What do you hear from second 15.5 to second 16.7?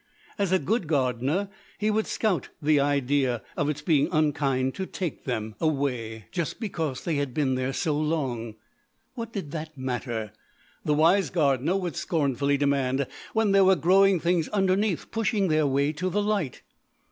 way to the light?